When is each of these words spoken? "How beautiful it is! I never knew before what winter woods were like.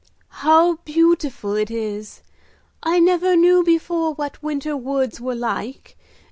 "How 0.41 0.77
beautiful 0.77 1.53
it 1.55 1.69
is! 1.69 2.23
I 2.81 2.99
never 2.99 3.35
knew 3.35 3.63
before 3.63 4.15
what 4.15 4.41
winter 4.41 4.75
woods 4.75 5.21
were 5.21 5.35
like. 5.35 5.95